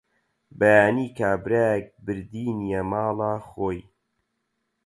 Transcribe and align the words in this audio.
بەیانی 0.59 1.09
کابرایەک 1.17 1.85
بردینیە 2.05 2.81
ماڵە 2.91 3.33
خۆی 3.47 3.81